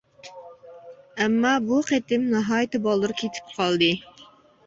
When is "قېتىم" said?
1.91-2.25